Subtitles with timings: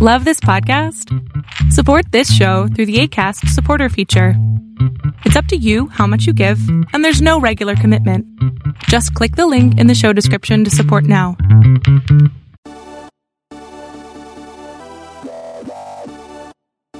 [0.00, 1.12] Love this podcast?
[1.72, 4.34] Support this show through the ACAST supporter feature.
[5.24, 6.60] It's up to you how much you give,
[6.92, 8.24] and there's no regular commitment.
[8.84, 11.36] Just click the link in the show description to support now.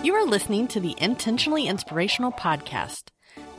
[0.02, 3.10] You are listening to the Intentionally Inspirational Podcast.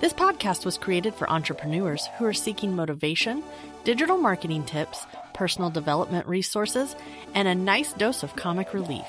[0.01, 3.41] This podcast was created for entrepreneurs who are seeking motivation,
[3.85, 5.05] digital marketing tips,
[5.39, 6.97] personal development resources,
[7.33, 9.05] and a nice dose of comic relief.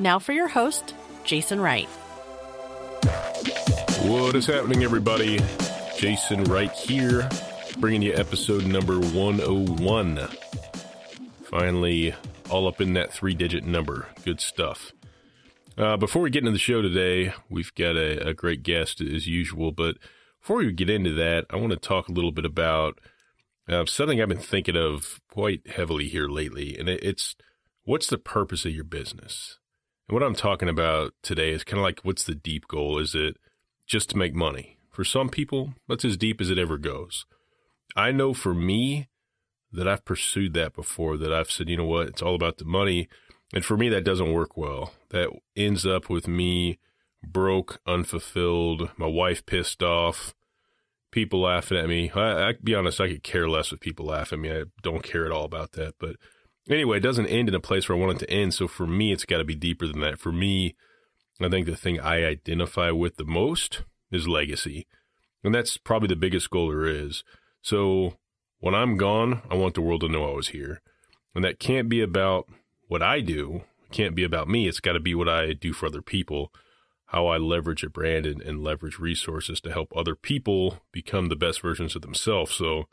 [0.00, 1.88] Now for your host, Jason Wright.
[4.02, 5.38] What is happening, everybody?
[5.96, 7.28] Jason Wright here,
[7.78, 10.28] bringing you episode number 101.
[11.44, 12.12] Finally,
[12.50, 14.08] all up in that three digit number.
[14.24, 14.92] Good stuff.
[15.76, 19.28] Uh, before we get into the show today, we've got a, a great guest as
[19.28, 19.70] usual.
[19.70, 19.96] But
[20.40, 22.98] before we get into that, I want to talk a little bit about
[23.68, 27.36] uh, something I've been thinking of quite heavily here lately, and it, it's
[27.84, 29.58] what's the purpose of your business?
[30.08, 32.98] And what I'm talking about today is kind of like what's the deep goal?
[32.98, 33.36] Is it
[33.86, 34.78] just to make money?
[34.90, 37.24] For some people, that's as deep as it ever goes.
[37.94, 39.08] I know for me
[39.72, 42.64] that I've pursued that before, that I've said, you know what, it's all about the
[42.64, 43.08] money.
[43.52, 44.92] And for me, that doesn't work well.
[45.10, 46.78] That ends up with me
[47.22, 50.34] broke, unfulfilled, my wife pissed off,
[51.10, 52.10] people laughing at me.
[52.14, 54.50] I, I be honest, I could care less if people laugh at me.
[54.50, 55.94] I don't care at all about that.
[55.98, 56.16] But
[56.68, 58.54] anyway, it doesn't end in a place where I want it to end.
[58.54, 60.18] So for me, it's got to be deeper than that.
[60.18, 60.74] For me,
[61.40, 64.86] I think the thing I identify with the most is legacy.
[65.44, 67.22] And that's probably the biggest goal there is.
[67.62, 68.14] So
[68.60, 70.80] when I'm gone, I want the world to know I was here.
[71.34, 72.46] And that can't be about
[72.88, 73.62] what I do.
[73.84, 74.66] It can't be about me.
[74.66, 76.52] It's got to be what I do for other people
[77.08, 81.36] how I leverage a brand and, and leverage resources to help other people become the
[81.36, 82.54] best versions of themselves.
[82.54, 82.84] So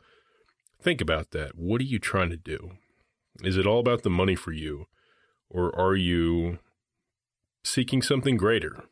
[0.82, 1.54] think about that.
[1.54, 2.72] What are you trying to do?
[3.42, 4.86] Is it all about the money for you?
[5.50, 6.58] Or are you
[7.62, 8.84] seeking something greater?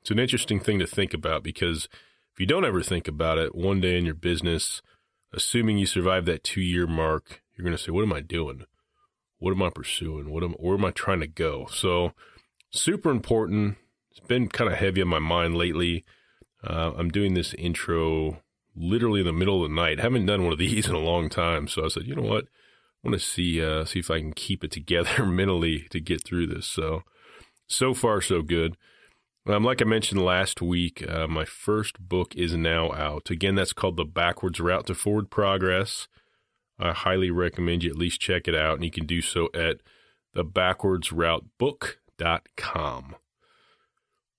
[0.00, 1.88] It's an interesting thing to think about because
[2.32, 4.80] if you don't ever think about it, one day in your business,
[5.32, 8.64] assuming you survive that two year mark, you're going to say, What am I doing?
[9.40, 10.30] What am I pursuing?
[10.30, 11.66] What am, where am I trying to go?
[11.66, 12.12] So,
[12.70, 13.76] super important
[14.18, 16.04] it's been kind of heavy on my mind lately.
[16.62, 18.42] Uh, I'm doing this intro
[18.74, 20.00] literally in the middle of the night.
[20.00, 22.44] haven't done one of these in a long time, so I said, you know what?
[22.44, 26.24] I want to see uh, see if I can keep it together mentally to get
[26.24, 26.66] through this.
[26.66, 27.04] So,
[27.68, 28.76] so far so good.
[29.46, 33.30] Um, like I mentioned last week, uh, my first book is now out.
[33.30, 36.08] Again, that's called The Backwards Route to Forward Progress.
[36.78, 39.80] I highly recommend you at least check it out, and you can do so at
[40.36, 43.14] thebackwardsroutebook.com.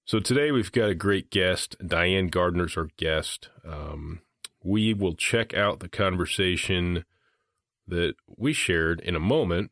[0.09, 1.75] So today we've got a great guest.
[1.85, 3.49] Diane Gardner's our guest.
[3.63, 4.21] Um,
[4.63, 7.05] we will check out the conversation
[7.87, 9.69] that we shared in a moment.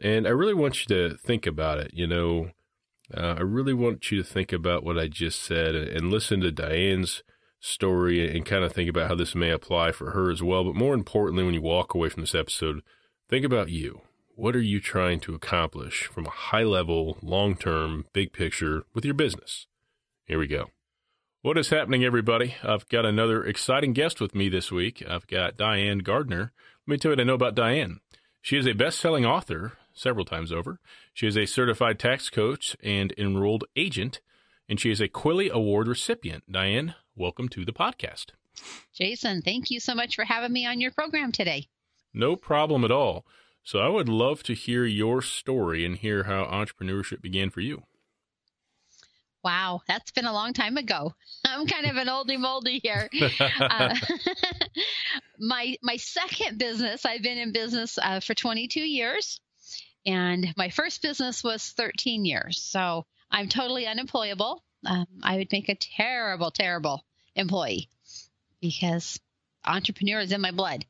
[0.00, 1.90] And I really want you to think about it.
[1.92, 2.50] You know,
[3.12, 6.52] uh, I really want you to think about what I just said and, listen to
[6.52, 7.24] Diane's
[7.58, 10.62] story and kind of think about how this may apply for her as well.
[10.62, 12.80] But more importantly, when you walk away from this episode,
[13.28, 14.02] think about you.
[14.36, 19.04] What are you trying to accomplish from a high level, long term, big picture with
[19.04, 19.68] your business?
[20.24, 20.70] Here we go.
[21.42, 22.56] What is happening, everybody?
[22.64, 25.04] I've got another exciting guest with me this week.
[25.08, 26.52] I've got Diane Gardner.
[26.84, 28.00] Let me tell you what I know about Diane.
[28.42, 30.80] She is a best selling author several times over.
[31.12, 34.20] She is a certified tax coach and enrolled agent,
[34.68, 36.50] and she is a Quilly Award recipient.
[36.50, 38.32] Diane, welcome to the podcast.
[38.92, 41.68] Jason, thank you so much for having me on your program today.
[42.12, 43.24] No problem at all.
[43.64, 47.82] So I would love to hear your story and hear how entrepreneurship began for you.
[49.42, 51.14] Wow, that's been a long time ago.
[51.44, 53.08] I'm kind of an oldie moldy here.
[53.60, 53.94] uh,
[55.38, 59.40] my my second business, I've been in business uh, for 22 years,
[60.04, 62.62] and my first business was 13 years.
[62.62, 64.62] So I'm totally unemployable.
[64.86, 67.02] Um, I would make a terrible, terrible
[67.34, 67.88] employee
[68.60, 69.18] because
[69.64, 70.84] entrepreneur is in my blood.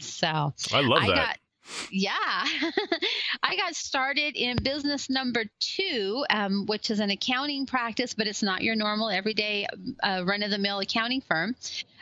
[0.00, 0.26] So
[0.72, 1.16] I love I that.
[1.16, 1.38] Got,
[1.90, 2.46] yeah.
[3.42, 8.42] I got started in business number two, um, which is an accounting practice, but it's
[8.42, 9.66] not your normal everyday
[10.02, 11.54] uh, run of the mill accounting firm.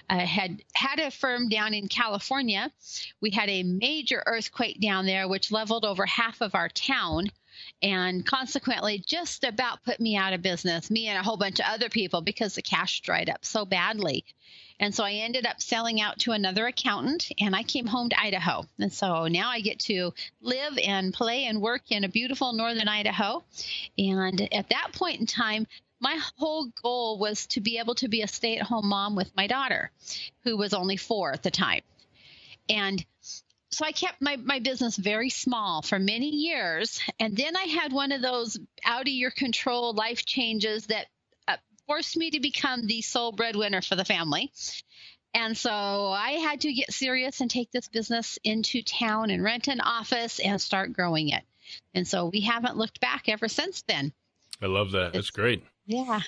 [0.09, 2.73] I had had a firm down in California.
[3.21, 7.31] We had a major earthquake down there, which leveled over half of our town
[7.83, 11.67] and consequently just about put me out of business, me and a whole bunch of
[11.69, 14.25] other people, because the cash dried up so badly.
[14.81, 18.21] And so I ended up selling out to another accountant and I came home to
[18.21, 18.65] Idaho.
[18.79, 22.89] And so now I get to live and play and work in a beautiful northern
[22.89, 23.45] Idaho.
[23.99, 25.67] And at that point in time,
[26.01, 29.37] my whole goal was to be able to be a stay at home mom with
[29.37, 29.91] my daughter,
[30.45, 31.83] who was only four at the time.
[32.71, 33.05] And
[33.73, 37.01] so I kept my, my business very small for many years.
[37.21, 41.07] And then I had one of those out of your control life changes that
[41.47, 41.57] uh,
[41.87, 44.53] forced me to become the sole breadwinner for the family.
[45.33, 49.69] And so I had to get serious and take this business into town and rent
[49.69, 51.45] an office and start growing it.
[51.95, 54.13] And so we haven't looked back ever since then.
[54.61, 55.13] I love that.
[55.13, 55.63] That's great.
[55.87, 56.21] Yeah.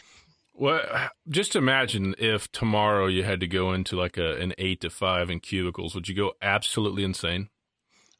[0.54, 4.90] Well, just imagine if tomorrow you had to go into like a, an eight to
[4.90, 5.94] five in cubicles.
[5.94, 7.48] Would you go absolutely insane?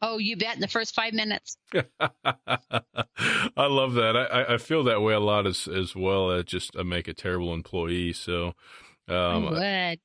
[0.00, 0.56] Oh, you bet.
[0.56, 1.56] In the first five minutes.
[1.74, 4.16] I love that.
[4.16, 6.30] I, I feel that way a lot as as well.
[6.30, 8.12] I just I make a terrible employee.
[8.12, 8.54] So
[9.08, 9.56] um,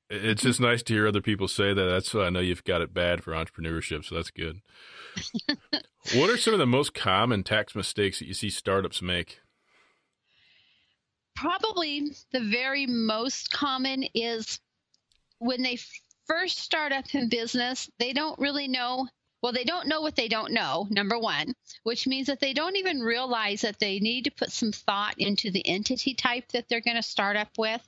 [0.09, 1.85] it's just nice to hear other people say that.
[1.85, 4.05] That's why I know you've got it bad for entrepreneurship.
[4.05, 4.61] So that's good.
[6.15, 9.39] what are some of the most common tax mistakes that you see startups make?
[11.37, 14.59] Probably the very most common is
[15.37, 15.77] when they
[16.25, 19.07] first start up in business, they don't really know.
[19.43, 21.53] Well, they don't know what they don't know, number one,
[21.83, 25.51] which means that they don't even realize that they need to put some thought into
[25.51, 27.87] the entity type that they're going to start up with.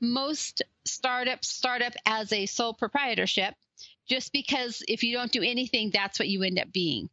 [0.00, 3.54] Most startups start up as a sole proprietorship
[4.08, 7.10] just because if you don't do anything, that's what you end up being.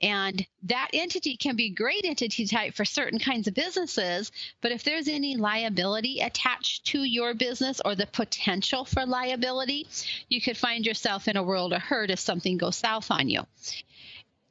[0.00, 4.30] And that entity can be a great entity type for certain kinds of businesses,
[4.60, 9.86] but if there's any liability attached to your business or the potential for liability,
[10.28, 13.46] you could find yourself in a world of hurt if something goes south on you.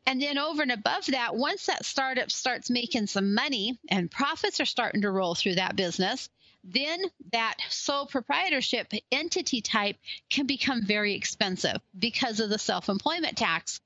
[0.05, 4.59] And then over and above that, once that startup starts making some money and profits
[4.59, 6.29] are starting to roll through that business,
[6.63, 7.01] then
[7.31, 9.97] that sole proprietorship entity type
[10.29, 13.81] can become very expensive because of the self employment tax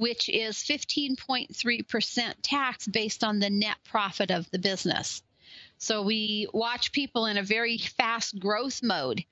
[0.00, 5.22] which is 15.3% tax based on the net profit of the business.
[5.76, 9.24] So we watch people in a very fast growth mode.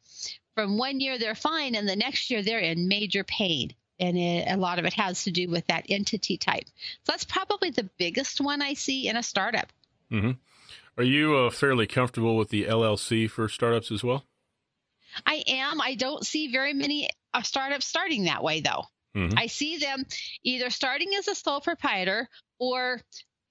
[0.54, 3.72] From one year, they're fine, and the next year, they're in major pain.
[3.98, 6.64] And it, a lot of it has to do with that entity type.
[7.04, 9.72] So that's probably the biggest one I see in a startup.
[10.12, 10.32] Mm-hmm.
[10.98, 14.24] Are you uh, fairly comfortable with the LLC for startups as well?
[15.24, 15.80] I am.
[15.80, 18.84] I don't see very many uh, startups starting that way, though.
[19.16, 19.38] Mm-hmm.
[19.38, 20.04] I see them
[20.42, 22.28] either starting as a sole proprietor
[22.58, 23.00] or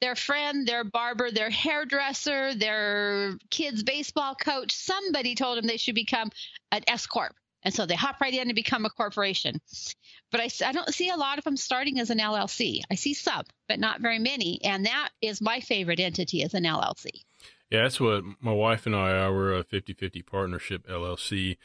[0.02, 5.96] their friend, their barber, their hairdresser, their kid's baseball coach, somebody told them they should
[5.96, 6.30] become
[6.72, 7.34] an S Corp.
[7.64, 9.60] And so they hop right in and become a corporation.
[10.32, 12.82] But I, I don't see a lot of them starting as an LLC.
[12.92, 14.60] I see some, but not very many.
[14.64, 17.08] And that is my favorite entity as an LLC.
[17.70, 19.34] Yeah, that's what my wife and I are.
[19.34, 21.58] We're a 50 50 partnership LLC.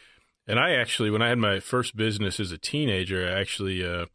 [0.46, 4.06] And I actually, when I had my first business as a teenager, I actually, uh,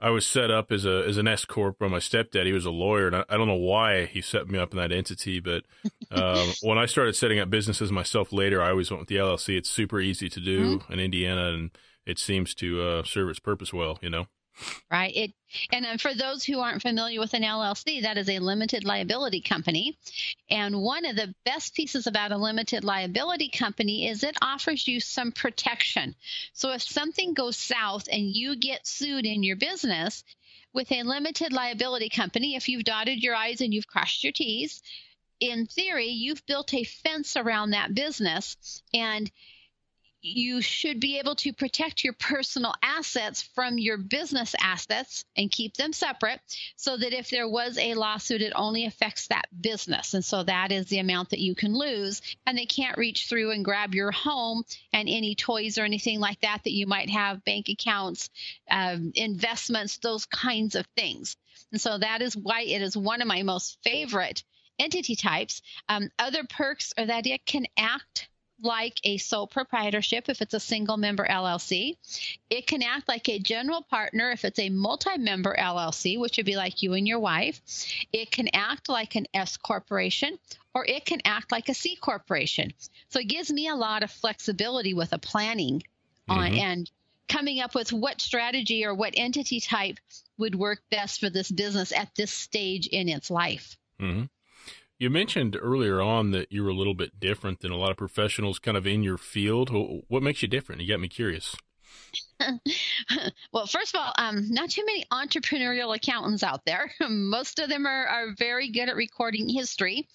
[0.00, 2.46] I was set up as a as an S corp by my stepdad.
[2.46, 4.78] He was a lawyer, and I, I, don't know why he set me up in
[4.78, 5.40] that entity.
[5.40, 5.64] But
[6.10, 9.56] um, when I started setting up businesses myself later, I always went with the LLC.
[9.56, 10.92] It's super easy to do mm-hmm.
[10.92, 11.70] in Indiana, and
[12.06, 13.98] it seems to uh, serve its purpose well.
[14.00, 14.26] You know
[14.90, 15.12] right?
[15.14, 15.32] It
[15.72, 19.40] and uh, for those who aren't familiar with an LLC, that is a limited liability
[19.40, 19.98] company.
[20.48, 25.00] And one of the best pieces about a limited liability company is it offers you
[25.00, 26.14] some protection.
[26.52, 30.24] So if something goes south and you get sued in your business
[30.72, 34.82] with a limited liability company, if you've dotted your I's and you've crossed your T's,
[35.40, 39.30] in theory, you've built a fence around that business and
[40.22, 45.76] you should be able to protect your personal assets from your business assets and keep
[45.76, 46.40] them separate
[46.76, 50.14] so that if there was a lawsuit, it only affects that business.
[50.14, 52.20] And so that is the amount that you can lose.
[52.46, 56.40] And they can't reach through and grab your home and any toys or anything like
[56.40, 58.30] that that you might have, bank accounts,
[58.70, 61.36] um, investments, those kinds of things.
[61.72, 64.42] And so that is why it is one of my most favorite
[64.78, 65.62] entity types.
[65.88, 68.29] Um, other perks are that it can act
[68.62, 71.96] like a sole proprietorship if it's a single member LLC.
[72.48, 76.46] It can act like a general partner if it's a multi member LLC, which would
[76.46, 77.60] be like you and your wife.
[78.12, 80.38] It can act like an S corporation
[80.74, 82.72] or it can act like a C corporation.
[83.08, 85.82] So it gives me a lot of flexibility with a planning
[86.28, 86.58] on mm-hmm.
[86.58, 86.90] and
[87.28, 89.98] coming up with what strategy or what entity type
[90.36, 93.76] would work best for this business at this stage in its life.
[94.00, 94.24] Mm-hmm.
[95.00, 97.96] You mentioned earlier on that you were a little bit different than a lot of
[97.96, 99.70] professionals kind of in your field.
[100.08, 100.82] What makes you different?
[100.82, 101.56] You got me curious.
[103.52, 106.92] well, first of all, um, not too many entrepreneurial accountants out there.
[107.08, 110.06] Most of them are, are very good at recording history,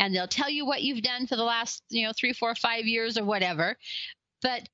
[0.00, 2.86] and they'll tell you what you've done for the last, you know, three, four, five
[2.86, 3.76] years or whatever.
[4.42, 4.68] But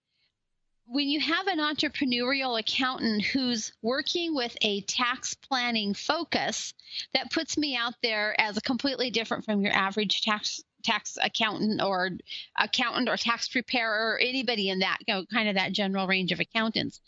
[0.90, 6.74] when you have an entrepreneurial accountant who's working with a tax planning focus,
[7.14, 11.80] that puts me out there as a completely different from your average tax tax accountant
[11.80, 12.10] or
[12.58, 16.32] accountant or tax preparer or anybody in that you know, kind of that general range
[16.32, 17.00] of accountants.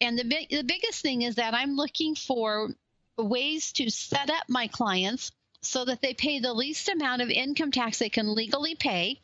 [0.00, 2.70] And the the biggest thing is that I'm looking for
[3.18, 7.72] ways to set up my clients so that they pay the least amount of income
[7.72, 9.20] tax they can legally pay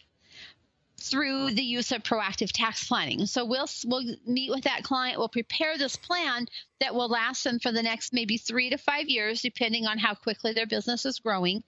[1.00, 3.26] through the use of proactive tax planning.
[3.26, 6.46] So we'll we'll meet with that client, we'll prepare this plan
[6.80, 10.14] that will last them for the next maybe 3 to 5 years depending on how
[10.14, 11.62] quickly their business is growing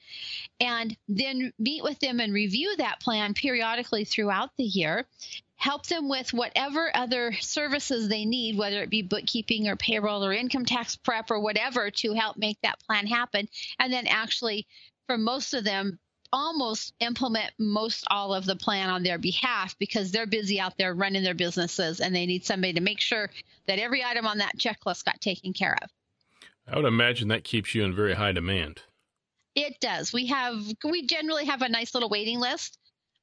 [0.61, 5.05] and then meet with them and review that plan periodically throughout the year.
[5.57, 10.33] Help them with whatever other services they need, whether it be bookkeeping or payroll or
[10.33, 13.49] income tax prep or whatever, to help make that plan happen.
[13.79, 14.67] And then actually,
[15.07, 15.99] for most of them,
[16.33, 20.95] almost implement most all of the plan on their behalf because they're busy out there
[20.95, 23.31] running their businesses and they need somebody to make sure
[23.67, 25.91] that every item on that checklist got taken care of.
[26.69, 28.83] I would imagine that keeps you in very high demand.
[29.55, 30.13] It does.
[30.13, 32.79] We have we generally have a nice little waiting list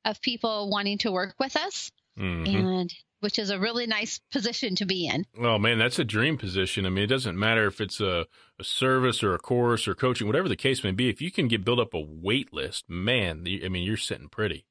[0.06, 1.92] of people wanting to work with us.
[2.18, 2.56] Mm-hmm.
[2.56, 5.26] And which is a really nice position to be in.
[5.40, 6.86] Oh man, that's a dream position.
[6.86, 8.26] I mean, it doesn't matter if it's a,
[8.60, 11.10] a service or a course or coaching, whatever the case may be.
[11.10, 14.66] If you can get build up a wait list, man, I mean, you're sitting pretty.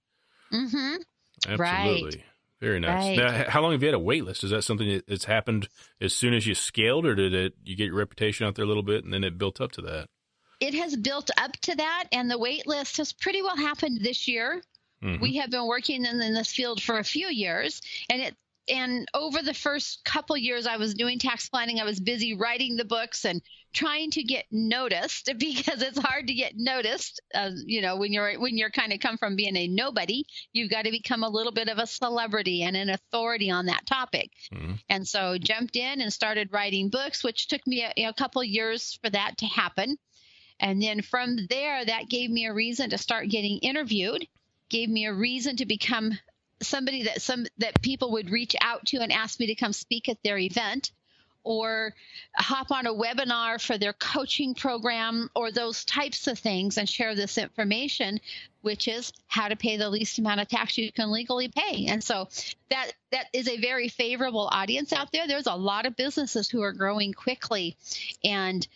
[0.52, 0.96] Mm-hmm.
[1.49, 2.04] Absolutely.
[2.04, 2.25] Right.
[2.61, 3.18] Very nice.
[3.18, 3.46] Right.
[3.46, 4.44] Now, how long have you had a wait list?
[4.44, 5.68] Is that something that's happened
[6.00, 8.68] as soon as you scaled, or did it you get your reputation out there a
[8.68, 10.08] little bit and then it built up to that?
[10.61, 14.28] It has built up to that, and the wait list has pretty well happened this
[14.28, 14.62] year.
[15.02, 15.23] Mm-hmm.
[15.23, 18.37] We have been working in, in, this field for a few years, and it
[18.68, 22.76] and over the first couple years I was doing tax planning, I was busy writing
[22.76, 23.42] the books and
[23.73, 27.21] trying to get noticed because it's hard to get noticed.
[27.35, 30.71] Uh, you know, when you're when you're kind of come from being a nobody, you've
[30.71, 34.30] got to become a little bit of a celebrity and an authority on that topic.
[34.52, 34.75] Mm-hmm.
[34.88, 38.99] And so jumped in and started writing books, which took me a, a couple years
[39.02, 39.97] for that to happen.
[40.61, 44.28] And then from there, that gave me a reason to start getting interviewed
[44.72, 46.18] gave me a reason to become
[46.62, 50.08] somebody that some that people would reach out to and ask me to come speak
[50.08, 50.90] at their event
[51.44, 51.92] or
[52.36, 57.14] hop on a webinar for their coaching program or those types of things and share
[57.14, 58.20] this information
[58.62, 61.86] which is how to pay the least amount of tax you can legally pay.
[61.86, 62.28] And so
[62.70, 65.26] that that is a very favorable audience out there.
[65.26, 67.76] There's a lot of businesses who are growing quickly
[68.24, 68.66] and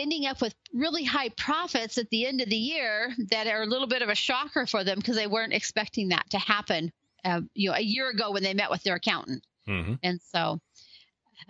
[0.00, 3.66] ending up with really high profits at the end of the year that are a
[3.66, 6.92] little bit of a shocker for them because they weren't expecting that to happen
[7.24, 9.94] uh, you know a year ago when they met with their accountant mm-hmm.
[10.02, 10.58] and so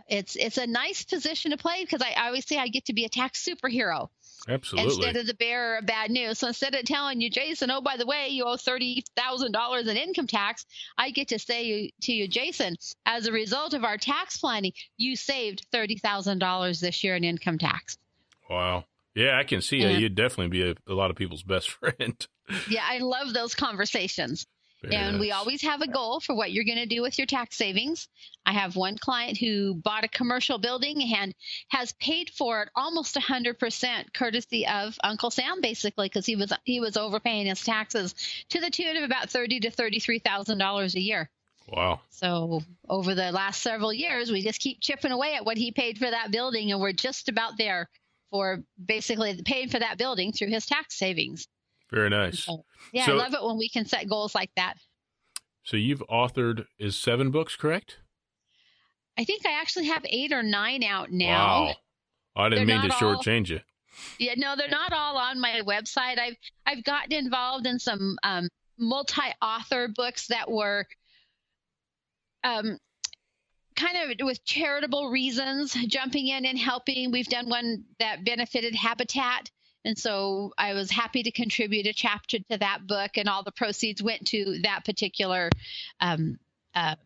[0.08, 2.92] it's it's a nice position to play because I, I always say I get to
[2.92, 4.08] be a tax superhero
[4.46, 4.94] Absolutely.
[4.94, 6.38] Instead of the bearer of bad news.
[6.38, 10.26] So instead of telling you, Jason, oh, by the way, you owe $30,000 in income
[10.26, 10.64] tax,
[10.96, 15.16] I get to say to you, Jason, as a result of our tax planning, you
[15.16, 17.98] saved $30,000 this year in income tax.
[18.48, 18.84] Wow.
[19.14, 20.00] Yeah, I can see uh, that.
[20.00, 22.26] You'd definitely be a, a, lot of people's best friend.
[22.68, 24.46] yeah, I love those conversations.
[24.82, 27.26] Very and we always have a goal for what you're going to do with your
[27.26, 28.06] tax savings.
[28.46, 31.34] I have one client who bought a commercial building and
[31.68, 36.78] has paid for it almost 100% courtesy of Uncle Sam basically because he was he
[36.78, 38.14] was overpaying his taxes
[38.50, 41.28] to the tune of about 30 to $33,000 a year.
[41.66, 42.00] Wow.
[42.10, 45.98] So over the last several years, we just keep chipping away at what he paid
[45.98, 47.88] for that building and we're just about there
[48.30, 51.46] for basically paying for that building through his tax savings.
[51.90, 52.44] Very nice.
[52.44, 54.74] So, yeah, so, I love it when we can set goals like that.
[55.64, 57.98] So you've authored is seven books, correct?
[59.18, 61.64] I think I actually have eight or nine out now.
[61.64, 61.74] Wow.
[62.36, 63.60] I didn't they're mean to shortchange you.
[64.18, 66.18] Yeah, no, they're not all on my website.
[66.18, 70.86] I've I've gotten involved in some um, multi-author books that were
[72.44, 72.78] um,
[73.78, 77.12] kind of with charitable reasons, jumping in and helping.
[77.12, 79.50] We've done one that benefited Habitat.
[79.84, 83.52] And so I was happy to contribute a chapter to that book, and all the
[83.52, 85.48] proceeds went to that particular
[86.00, 86.38] um,
[86.74, 86.96] uh,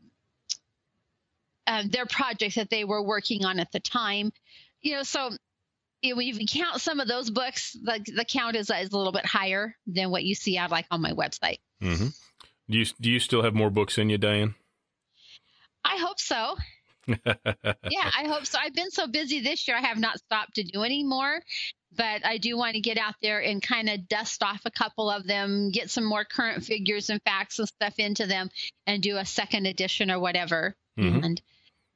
[1.66, 4.32] uh, their project that they were working on at the time.
[4.80, 5.30] You know, so
[6.00, 9.12] you know, if count some of those books, the, the count is, is a little
[9.12, 11.58] bit higher than what you see out like on my website.
[11.80, 12.08] Mm-hmm.
[12.68, 14.54] Do you do you still have more books in you, Diane?
[15.84, 16.56] I hope so.
[17.06, 18.58] yeah, I hope so.
[18.60, 21.40] I've been so busy this year, I have not stopped to do any more.
[21.94, 25.10] But I do want to get out there and kind of dust off a couple
[25.10, 28.48] of them, get some more current figures and facts and stuff into them,
[28.86, 30.74] and do a second edition or whatever.
[30.98, 31.22] Mm-hmm.
[31.22, 31.42] And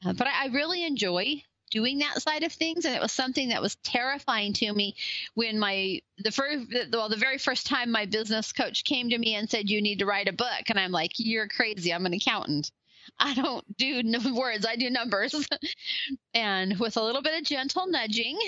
[0.04, 3.48] uh, but I, I really enjoy doing that side of things and it was something
[3.48, 4.94] that was terrifying to me
[5.34, 9.34] when my the first well the very first time my business coach came to me
[9.34, 12.12] and said you need to write a book and i'm like you're crazy i'm an
[12.12, 12.70] accountant
[13.18, 14.02] I don't do
[14.34, 15.34] words, I do numbers.
[16.34, 18.38] and with a little bit of gentle nudging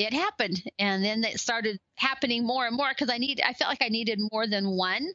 [0.00, 0.62] it happened.
[0.78, 3.88] And then it started happening more and more because i need i felt like i
[3.88, 5.06] needed more than one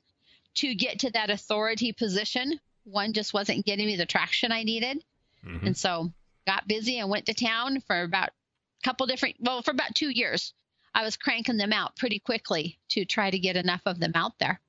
[0.56, 2.60] to get to that authority position.
[2.84, 5.04] One just wasn't getting me the traction i needed.
[5.46, 5.68] Mm-hmm.
[5.68, 6.12] and so
[6.48, 10.10] got busy and went to town for about a couple different well for about two
[10.10, 10.54] years.
[10.94, 14.40] I was cranking them out pretty quickly to try to get enough of them out
[14.40, 14.62] there.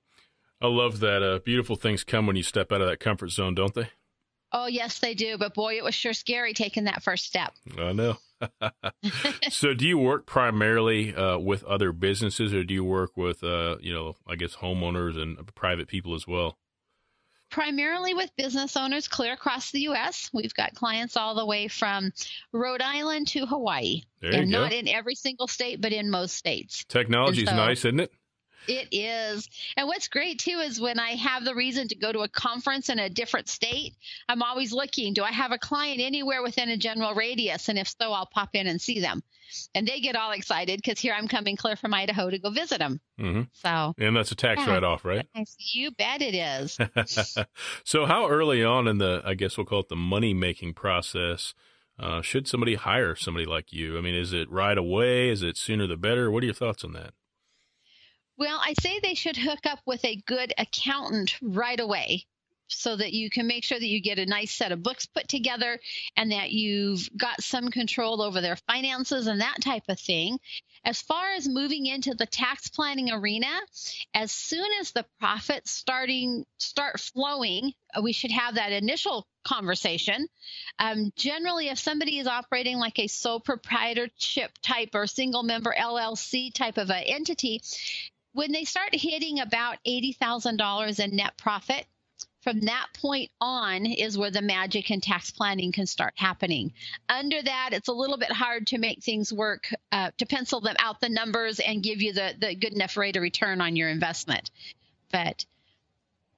[0.61, 3.55] I love that uh, beautiful things come when you step out of that comfort zone
[3.55, 3.91] don't they
[4.53, 5.39] Oh, yes, they do.
[5.39, 7.53] But boy, it was sure scary taking that first step.
[7.79, 8.17] I know.
[9.51, 13.77] so, do you work primarily uh, with other businesses, or do you work with, uh,
[13.81, 16.59] you know, I guess homeowners and private people as well?
[17.49, 20.29] Primarily with business owners clear across the U.S.
[20.35, 22.13] We've got clients all the way from
[22.53, 26.85] Rhode Island to Hawaii, there and not in every single state, but in most states.
[26.89, 28.13] Technology is so, nice, isn't it?
[28.69, 29.49] It is.
[29.77, 32.89] And what's great too is when I have the reason to go to a conference
[32.89, 33.95] in a different state,
[34.29, 37.69] I'm always looking, do I have a client anywhere within a general radius?
[37.69, 39.23] And if so, I'll pop in and see them.
[39.75, 42.79] And they get all excited because here I'm coming clear from Idaho to go visit
[42.79, 43.01] them.
[43.19, 43.43] Mm-hmm.
[43.53, 45.27] So, and that's a tax yeah, write off, right?
[45.59, 46.79] You bet it is.
[47.85, 51.55] so, how early on in the, I guess we'll call it the money making process,
[51.99, 53.97] uh, should somebody hire somebody like you?
[53.97, 55.29] I mean, is it right away?
[55.29, 56.31] Is it sooner the better?
[56.31, 57.15] What are your thoughts on that?
[58.39, 62.27] Well, I say they should hook up with a good accountant right away
[62.69, 65.29] so that you can make sure that you get a nice set of books put
[65.29, 65.79] together
[66.17, 70.39] and that you've got some control over their finances and that type of thing.
[70.85, 73.53] As far as moving into the tax planning arena,
[74.15, 80.29] as soon as the profits starting start flowing, we should have that initial conversation.
[80.79, 86.53] Um, generally, if somebody is operating like a sole proprietorship type or single member LLC
[86.53, 87.63] type of an entity,
[88.37, 91.87] when they start hitting about $80,000 in net profit,
[92.43, 96.75] from that point on is where the magic and tax planning can start happening.
[97.09, 100.77] Under that, it's a little bit hard to make things work, uh, to pencil them
[100.79, 103.89] out the numbers and give you the, the good enough rate of return on your
[103.89, 104.51] investment.
[105.11, 105.47] But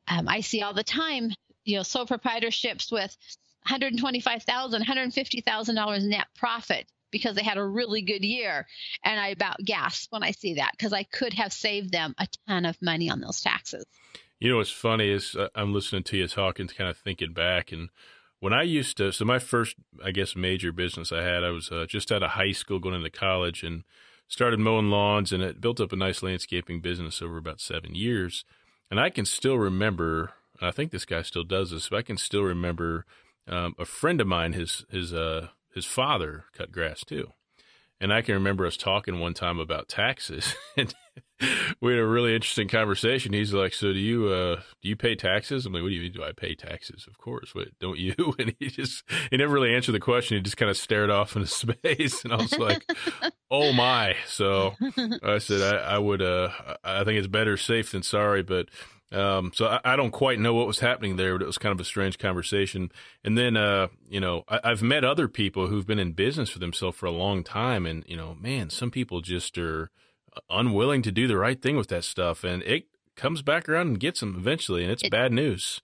[0.06, 1.32] um, I see all the time,
[1.64, 3.14] you know, sole proprietorships with
[3.64, 8.66] 125,000, 150,000 dollars net profit because they had a really good year.
[9.04, 12.26] And I about gasp when I see that because I could have saved them a
[12.46, 13.84] ton of money on those taxes.
[14.38, 17.72] You know what's funny is uh, I'm listening to you talking, kind of thinking back,
[17.72, 17.88] and
[18.40, 21.70] when I used to, so my first, I guess, major business I had, I was
[21.70, 23.82] uh, just out of high school going into college and
[24.28, 28.44] started mowing lawns, and it built up a nice landscaping business over about seven years.
[28.90, 32.02] And I can still remember, and I think this guy still does this, but I
[32.02, 33.04] can still remember
[33.48, 37.32] um, a friend of mine, his his uh, his father cut grass too.
[38.00, 40.94] And I can remember us talking one time about taxes, and
[41.80, 43.32] we had a really interesting conversation.
[43.32, 46.02] He's like, "So do you uh, do you pay taxes?" I'm like, "What do you
[46.02, 46.12] mean?
[46.12, 47.06] Do I pay taxes?
[47.08, 47.56] Of course.
[47.56, 50.36] Wait, don't you?" And he just he never really answered the question.
[50.36, 52.84] He just kind of stared off into space, and I was like,
[53.50, 54.74] "Oh my!" So
[55.22, 56.22] I said, "I, I would.
[56.22, 56.50] Uh,
[56.84, 58.68] I think it's better safe than sorry, but."
[59.10, 61.72] Um, so I, I, don't quite know what was happening there, but it was kind
[61.72, 62.92] of a strange conversation.
[63.24, 66.58] And then, uh, you know, I, have met other people who've been in business for
[66.58, 69.90] themselves for a long time, and you know, man, some people just are
[70.50, 74.00] unwilling to do the right thing with that stuff, and it comes back around and
[74.00, 75.80] gets them eventually, and it's it, bad news.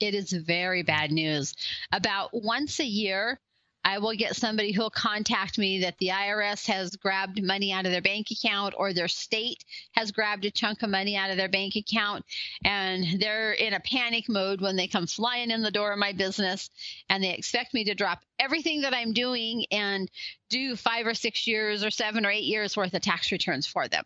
[0.00, 1.54] It is very bad news.
[1.92, 3.38] About once a year,
[3.84, 7.92] I will get somebody who'll contact me that the IRS has grabbed money out of
[7.92, 11.50] their bank account or their state has grabbed a chunk of money out of their
[11.50, 12.24] bank account
[12.64, 16.12] and they're in a panic mode when they come flying in the door of my
[16.12, 16.70] business
[17.10, 20.10] and they expect me to drop everything that I'm doing and
[20.48, 23.86] do 5 or 6 years or 7 or 8 years worth of tax returns for
[23.86, 24.04] them.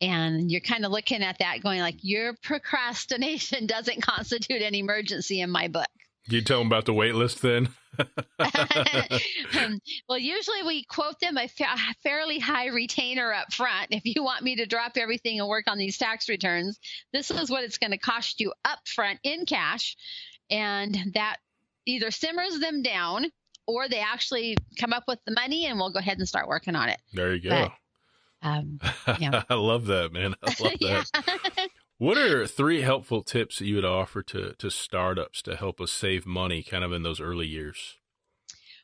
[0.00, 5.40] And you're kind of looking at that going like your procrastination doesn't constitute an emergency
[5.40, 5.86] in my book.
[6.28, 7.68] You tell them about the wait list then?
[8.38, 13.88] um, well, usually we quote them a, fa- a, fairly high retainer up front.
[13.90, 16.78] If you want me to drop everything and work on these tax returns,
[17.12, 19.96] this is what it's going to cost you up front in cash.
[20.50, 21.36] And that
[21.86, 23.26] either simmers them down
[23.66, 26.76] or they actually come up with the money and we'll go ahead and start working
[26.76, 27.00] on it.
[27.12, 27.50] There you go.
[27.50, 27.72] But,
[28.42, 28.80] um,
[29.20, 29.42] yeah.
[29.50, 30.34] I love that, man.
[30.42, 31.61] I love that.
[32.02, 35.92] What are three helpful tips that you would offer to, to startups to help us
[35.92, 37.94] save money kind of in those early years?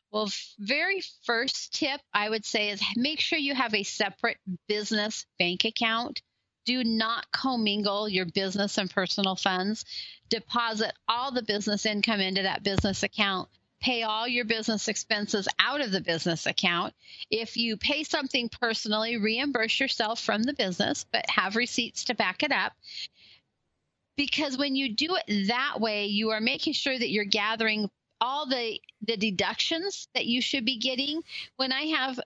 [0.09, 4.37] Well, very first tip I would say is make sure you have a separate
[4.69, 6.21] business bank account.
[6.63, 9.83] Do not commingle your business and personal funds.
[10.29, 15.81] Deposit all the business income into that business account pay all your business expenses out
[15.81, 16.93] of the business account.
[17.29, 22.43] If you pay something personally, reimburse yourself from the business, but have receipts to back
[22.43, 22.73] it up.
[24.17, 27.89] Because when you do it that way, you are making sure that you're gathering
[28.21, 31.21] all the the deductions that you should be getting.
[31.55, 32.19] When I have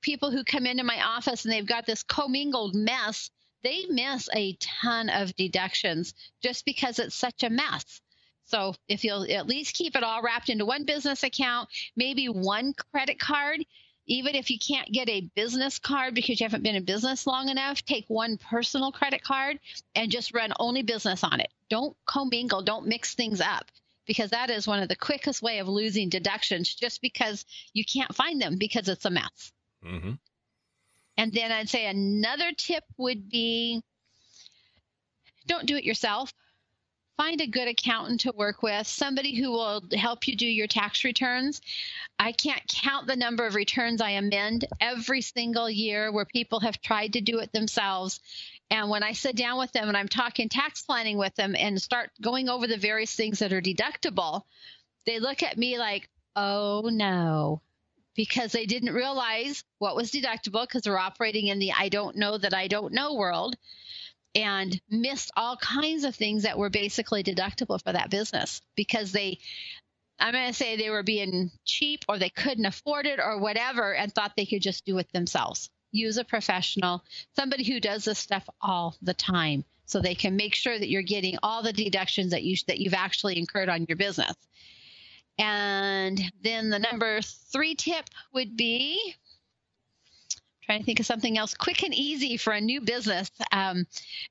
[0.00, 3.30] people who come into my office and they've got this commingled mess,
[3.62, 8.00] they miss a ton of deductions just because it's such a mess.
[8.44, 12.74] So if you'll at least keep it all wrapped into one business account, maybe one
[12.92, 13.64] credit card,
[14.06, 17.48] even if you can't get a business card because you haven't been in business long
[17.48, 19.58] enough, take one personal credit card
[19.94, 21.50] and just run only business on it.
[21.70, 23.70] Don't commingle, don't mix things up
[24.06, 28.14] because that is one of the quickest way of losing deductions just because you can't
[28.14, 29.52] find them because it's a mess.
[29.84, 30.12] Mm-hmm.
[31.16, 33.82] And then I'd say another tip would be
[35.46, 36.32] don't do it yourself
[37.16, 41.04] find a good accountant to work with, somebody who will help you do your tax
[41.04, 41.60] returns.
[42.18, 46.80] I can't count the number of returns I amend every single year where people have
[46.80, 48.20] tried to do it themselves.
[48.70, 51.80] And when I sit down with them and I'm talking tax planning with them and
[51.80, 54.42] start going over the various things that are deductible,
[55.06, 57.60] they look at me like, oh no,
[58.16, 62.38] because they didn't realize what was deductible because they're operating in the I don't know
[62.38, 63.56] that I don't know world
[64.34, 69.38] and missed all kinds of things that were basically deductible for that business because they
[70.18, 73.94] I'm going to say they were being cheap or they couldn't afford it or whatever
[73.94, 75.70] and thought they could just do it themselves.
[75.90, 77.02] Use a professional,
[77.34, 81.02] somebody who does this stuff all the time so they can make sure that you're
[81.02, 84.34] getting all the deductions that you that you've actually incurred on your business.
[85.36, 89.14] And then the number 3 tip would be
[90.64, 93.30] trying to think of something else quick and easy for a new business.
[93.52, 93.86] Um,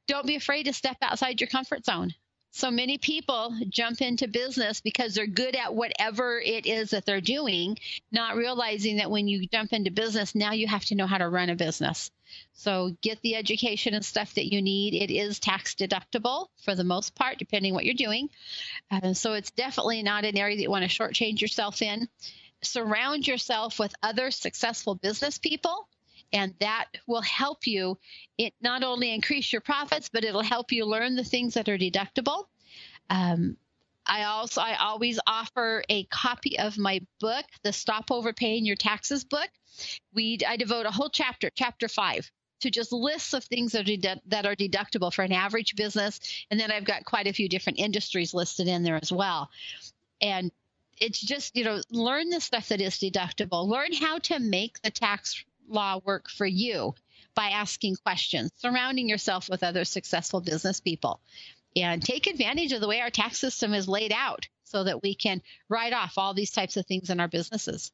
[0.08, 2.14] don't be afraid to step outside your comfort zone.
[2.56, 7.20] So many people jump into business because they're good at whatever it is that they're
[7.20, 7.80] doing,
[8.12, 11.28] not realizing that when you jump into business, now you have to know how to
[11.28, 12.12] run a business.
[12.54, 14.94] So get the education and stuff that you need.
[14.94, 18.30] It is tax deductible for the most part, depending what you're doing.
[18.92, 22.08] Uh, so it's definitely not an area that you want to shortchange yourself in.
[22.62, 25.88] Surround yourself with other successful business people
[26.34, 27.98] and that will help you
[28.38, 31.78] it not only increase your profits but it'll help you learn the things that are
[31.78, 32.46] deductible
[33.10, 33.58] um,
[34.06, 39.24] I also I always offer a copy of my book, the Stop Overpaying Your Taxes
[39.24, 39.50] book.
[40.14, 42.30] We I devote a whole chapter, chapter five,
[42.62, 46.20] to just lists of things that are, dedu- that are deductible for an average business,
[46.52, 49.50] and then I've got quite a few different industries listed in there as well.
[50.22, 50.52] And
[51.00, 54.92] it's just you know learn the stuff that is deductible, learn how to make the
[54.92, 56.94] tax law work for you
[57.36, 61.20] by asking questions, surrounding yourself with other successful business people,
[61.76, 65.16] and take advantage of the way our tax system is laid out so that we
[65.16, 67.92] can write off all these types of things in our businesses.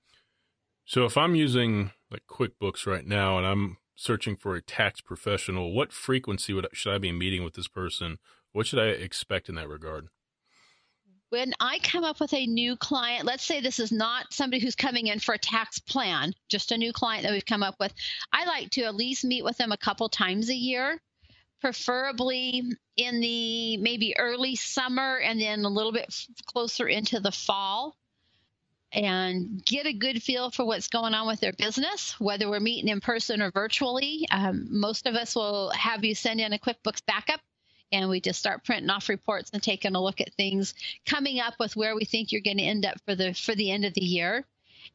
[0.85, 5.73] So if I'm using like QuickBooks right now and I'm searching for a tax professional,
[5.73, 8.17] what frequency would should I be meeting with this person?
[8.53, 10.07] What should I expect in that regard?
[11.29, 14.75] When I come up with a new client, let's say this is not somebody who's
[14.75, 17.93] coming in for a tax plan, just a new client that we've come up with,
[18.33, 20.99] I like to at least meet with them a couple times a year,
[21.61, 22.63] preferably
[22.97, 26.13] in the maybe early summer and then a little bit
[26.45, 27.95] closer into the fall.
[28.91, 32.89] And get a good feel for what's going on with their business, whether we're meeting
[32.89, 34.25] in person or virtually.
[34.31, 37.39] Um, most of us will have you send in a QuickBooks backup
[37.91, 40.73] and we just start printing off reports and taking a look at things,
[41.05, 43.71] coming up with where we think you're going to end up for the for the
[43.71, 44.45] end of the year,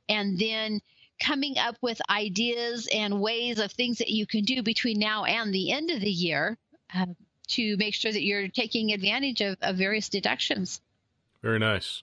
[0.08, 0.80] and then
[1.20, 5.54] coming up with ideas and ways of things that you can do between now and
[5.54, 6.58] the end of the year
[6.94, 7.06] uh,
[7.46, 10.80] to make sure that you're taking advantage of, of various deductions.
[11.42, 12.02] Very nice.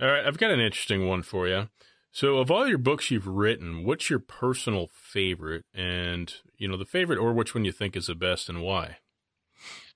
[0.00, 1.68] All right, I've got an interesting one for you.
[2.12, 5.64] So, of all your books you've written, what's your personal favorite?
[5.72, 8.96] And, you know, the favorite or which one you think is the best and why?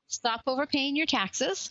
[0.08, 1.70] Stop Overpaying Your Taxes.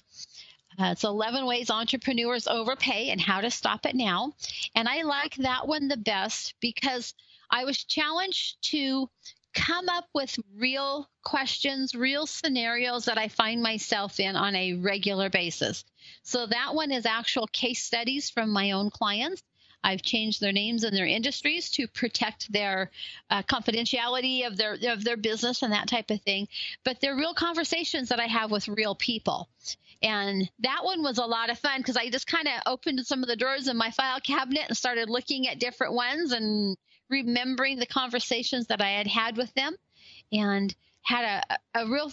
[0.80, 4.34] Uh, it's 11 ways entrepreneurs overpay and how to stop it now.
[4.76, 7.14] And I like that one the best because
[7.50, 9.10] I was challenged to
[9.54, 15.30] come up with real questions, real scenarios that I find myself in on a regular
[15.30, 15.86] basis.
[16.24, 19.44] So that one is actual case studies from my own clients.
[19.84, 22.92] I've changed their names and their industries to protect their
[23.30, 26.48] uh, confidentiality of their of their business and that type of thing.
[26.84, 29.50] But they're real conversations that I have with real people.
[30.02, 33.24] And that one was a lot of fun because I just kind of opened some
[33.24, 36.78] of the drawers in my file cabinet and started looking at different ones and
[37.10, 39.76] remembering the conversations that I had had with them
[40.32, 41.44] and had
[41.76, 42.12] a, a real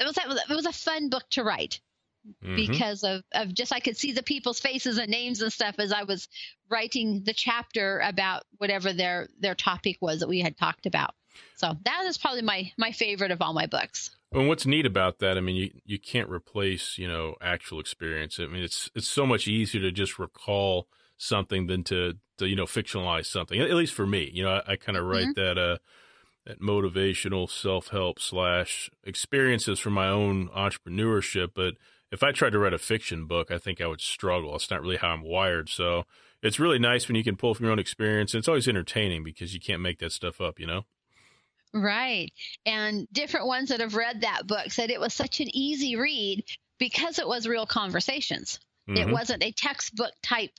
[0.00, 1.80] it was it was a fun book to write
[2.26, 2.56] mm-hmm.
[2.56, 5.92] because of, of just I could see the people's faces and names and stuff as
[5.92, 6.28] I was
[6.74, 11.14] writing the chapter about whatever their their topic was that we had talked about.
[11.56, 14.10] So that is probably my my favorite of all my books.
[14.32, 18.40] And what's neat about that, I mean, you, you can't replace, you know, actual experience.
[18.40, 22.56] I mean, it's it's so much easier to just recall something than to to you
[22.56, 23.60] know fictionalize something.
[23.60, 25.40] At least for me, you know, I, I kind of write Mm-hmm.
[25.40, 25.78] that uh
[26.46, 31.50] that motivational self help slash experiences from my own entrepreneurship.
[31.54, 31.74] But
[32.10, 34.54] if I tried to write a fiction book, I think I would struggle.
[34.54, 35.68] It's not really how I'm wired.
[35.68, 36.04] So
[36.44, 38.34] it's really nice when you can pull from your own experience.
[38.34, 40.82] And it's always entertaining because you can't make that stuff up, you know?
[41.72, 42.32] Right.
[42.64, 46.44] And different ones that have read that book said it was such an easy read
[46.78, 48.60] because it was real conversations.
[48.86, 49.12] It Mhm.
[49.12, 50.52] wasn't a textbook type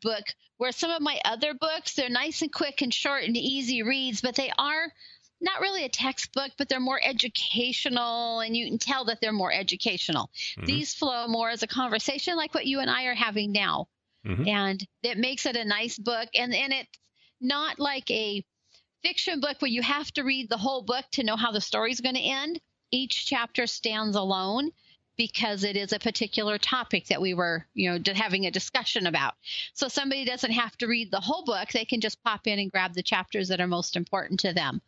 [0.00, 0.24] book
[0.56, 4.22] where some of my other books, they're nice and quick and short and easy reads,
[4.22, 4.92] but they are
[5.40, 9.52] not really a textbook, but they're more educational and you can tell that they're more
[9.52, 10.30] educational.
[10.56, 10.66] Mhm.
[10.66, 13.88] These flow more as a conversation like what you and I are having now.
[14.26, 14.48] Mhm.
[14.48, 16.98] And it makes it a nice book and and it's
[17.40, 18.44] not like a
[19.02, 22.00] fiction book where you have to read the whole book to know how the story's
[22.00, 22.60] going to end.
[22.90, 24.70] Each chapter stands alone
[25.16, 29.34] because it is a particular topic that we were, you know, having a discussion about.
[29.74, 32.70] So somebody doesn't have to read the whole book; they can just pop in and
[32.70, 34.82] grab the chapters that are most important to them.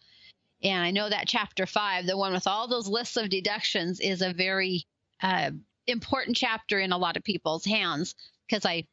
[0.63, 4.23] And I know that chapter five, the one with all those lists of deductions, is
[4.23, 4.85] a very
[5.23, 5.53] uh,
[5.87, 8.15] important chapter in a lot of people's hands
[8.47, 8.87] because I,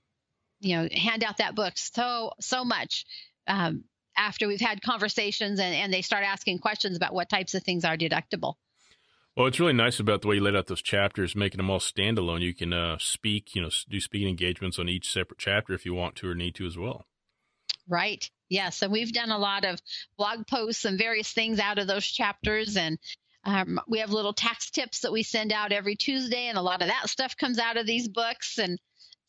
[0.66, 3.06] you know, hand out that book so so much.
[3.48, 3.84] Um,
[4.18, 7.84] after we've had conversations and, and they start asking questions about what types of things
[7.84, 8.56] are deductible.
[9.36, 11.80] Well, it's really nice about the way you laid out those chapters, making them all
[11.80, 12.40] standalone.
[12.40, 15.94] You can uh, speak, you know, do speaking engagements on each separate chapter if you
[15.94, 17.06] want to or need to as well.
[17.88, 18.30] Right.
[18.48, 18.82] Yes.
[18.82, 19.82] And we've done a lot of
[20.18, 22.78] blog posts and various things out of those chapters.
[22.78, 22.98] And
[23.44, 26.48] um, we have little tax tips that we send out every Tuesday.
[26.48, 28.58] And a lot of that stuff comes out of these books.
[28.58, 28.80] And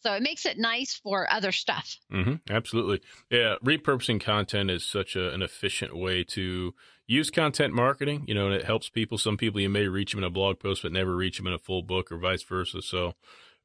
[0.07, 1.97] so it makes it nice for other stuff.
[2.11, 3.01] hmm absolutely.
[3.29, 6.75] Yeah, repurposing content is such a, an efficient way to
[7.09, 8.23] use content marketing.
[8.29, 9.19] You know, and it helps people.
[9.19, 11.53] Some people you may reach them in a blog post, but never reach them in
[11.53, 12.83] a full book, or vice versa.
[12.83, 13.14] So,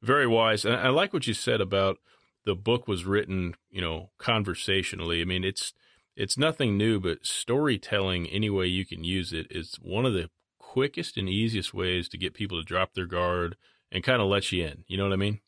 [0.02, 0.64] very wise.
[0.64, 1.98] And I like what you said about
[2.44, 5.20] the book was written, you know, conversationally.
[5.20, 5.72] I mean, it's
[6.16, 10.28] it's nothing new, but storytelling, any way you can use it, is one of the
[10.58, 13.56] quickest and easiest ways to get people to drop their guard
[13.92, 14.82] and kind of let you in.
[14.88, 15.38] You know what I mean?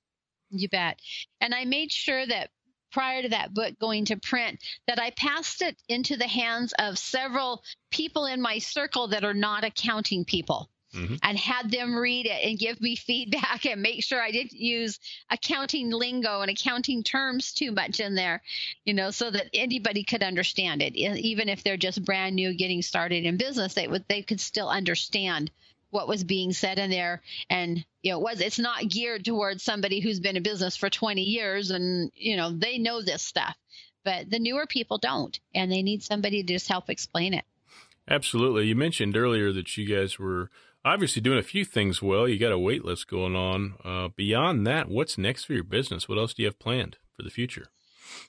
[0.54, 1.00] You bet.
[1.40, 2.50] And I made sure that
[2.92, 6.96] prior to that book going to print that I passed it into the hands of
[6.96, 10.70] several people in my circle that are not accounting people.
[10.94, 11.18] Mhm.
[11.24, 15.00] And had them read it and give me feedback and make sure I didn't use
[15.28, 18.42] accounting lingo and accounting terms too much in there,
[18.84, 20.94] you know, so that anybody could understand it.
[20.94, 24.68] Even if they're just brand new getting started in business, they would they could still
[24.68, 25.50] understand
[25.94, 29.62] what was being said in there and you know it was it's not geared towards
[29.62, 33.56] somebody who's been in business for 20 years and you know they know this stuff
[34.04, 37.44] but the newer people don't and they need somebody to just help explain it
[38.06, 38.66] Absolutely.
[38.66, 40.50] You mentioned earlier that you guys were
[40.84, 42.28] obviously doing a few things well.
[42.28, 43.76] You got a wait list going on.
[43.82, 46.06] Uh, beyond that, what's next for your business?
[46.06, 47.68] What else do you have planned for the future?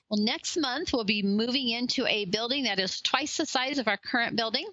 [0.08, 3.88] well next month we'll be moving into a building that is twice the size of
[3.88, 4.66] our current building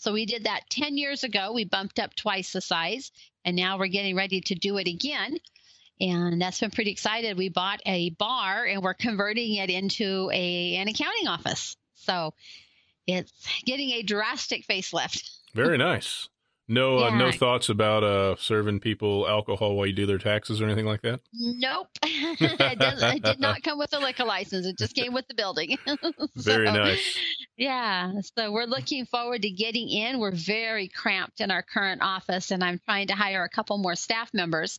[0.00, 1.52] so we did that 10 years ago.
[1.52, 3.12] We bumped up twice the size
[3.44, 5.36] and now we're getting ready to do it again.
[6.00, 7.36] And that's been pretty excited.
[7.36, 11.76] We bought a bar and we're converting it into a an accounting office.
[11.96, 12.32] So
[13.06, 13.30] it's
[13.66, 15.22] getting a drastic facelift.
[15.54, 16.30] Very nice.
[16.70, 20.66] No, uh, no thoughts about uh, serving people alcohol while you do their taxes or
[20.66, 21.18] anything like that.
[21.32, 21.88] Nope.
[22.04, 22.38] it,
[22.80, 24.66] it did not come with a liquor license.
[24.66, 25.78] It just came with the building.
[26.36, 27.18] Very nice.
[27.56, 28.12] Yeah.
[28.36, 30.20] So we're looking forward to getting in.
[30.20, 33.96] We're very cramped in our current office, and I'm trying to hire a couple more
[33.96, 34.78] staff members.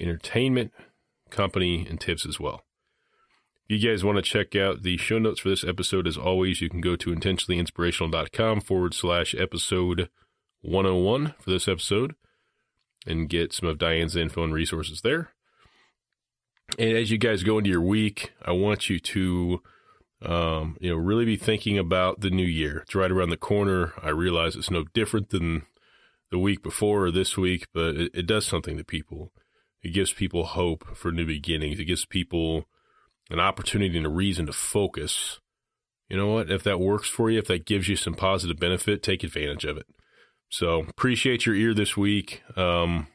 [0.00, 0.72] entertainment,
[1.30, 2.65] company, and tips as well.
[3.68, 6.60] If you guys want to check out the show notes for this episode, as always,
[6.60, 10.08] you can go to intentionallyinspirational.com forward slash episode
[10.60, 12.14] 101 for this episode
[13.08, 15.30] and get some of Diane's info and resources there.
[16.78, 19.62] And as you guys go into your week, I want you to,
[20.22, 22.78] um, you know, really be thinking about the new year.
[22.78, 23.94] It's right around the corner.
[24.00, 25.62] I realize it's no different than
[26.30, 29.32] the week before or this week, but it, it does something to people.
[29.82, 31.80] It gives people hope for new beginnings.
[31.80, 32.68] It gives people
[33.30, 35.40] an opportunity and a reason to focus.
[36.08, 36.50] You know what?
[36.50, 39.76] If that works for you, if that gives you some positive benefit, take advantage of
[39.76, 39.86] it.
[40.48, 42.42] So appreciate your ear this week.
[42.56, 43.08] Um,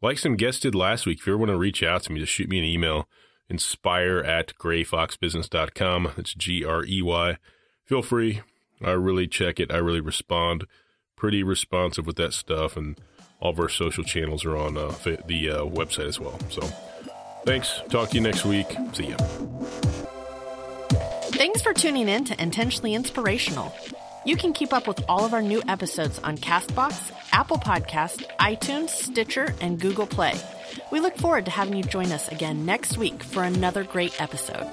[0.00, 2.20] like some guests did last week, if you ever want to reach out to me,
[2.20, 3.08] just shoot me an email,
[3.48, 6.12] inspire at greyfoxbusiness.com.
[6.16, 7.36] That's G R E Y.
[7.84, 8.42] Feel free.
[8.82, 9.72] I really check it.
[9.72, 10.64] I really respond.
[11.16, 12.76] Pretty responsive with that stuff.
[12.76, 12.96] And
[13.40, 14.94] all of our social channels are on uh,
[15.26, 16.38] the uh, website as well.
[16.48, 16.62] So
[17.44, 17.80] thanks.
[17.88, 18.66] Talk to you next week.
[18.92, 19.16] See ya.
[21.32, 23.74] Thanks for tuning in to Intentionally Inspirational.
[24.24, 28.90] You can keep up with all of our new episodes on Castbox, Apple Podcast, iTunes,
[28.90, 30.34] Stitcher, and Google Play.
[30.90, 34.66] We look forward to having you join us again next week for another great episode.